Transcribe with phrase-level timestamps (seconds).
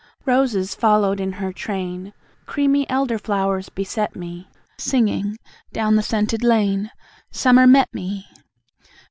[0.25, 2.13] Roses followed in her train,
[2.47, 5.37] Creamy elder flowers beset me, Singing,
[5.73, 6.89] down the scented lane,
[7.31, 8.25] Summer met me!